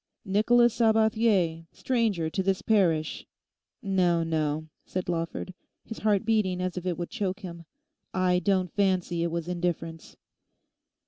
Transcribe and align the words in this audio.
'"Nicholas 0.25 0.73
Sabathier, 0.73 1.67
Stranger 1.71 2.27
to 2.27 2.41
this 2.41 2.63
parish"—no, 2.63 4.23
no,' 4.23 4.67
said 4.83 5.07
Lawford, 5.07 5.53
his 5.85 5.99
heart 5.99 6.25
beating 6.25 6.59
as 6.59 6.75
if 6.75 6.87
it 6.87 6.97
would 6.97 7.11
choke 7.11 7.41
him, 7.41 7.65
'I 8.11 8.39
don't 8.39 8.73
fancy 8.73 9.21
it 9.21 9.29
was 9.29 9.47
indifference. 9.47 10.17